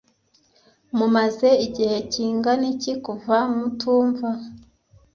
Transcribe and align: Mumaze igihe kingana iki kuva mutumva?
Mumaze 0.97 1.49
igihe 1.65 1.97
kingana 2.11 2.65
iki 2.73 2.93
kuva 3.05 3.37
mutumva? 3.55 4.29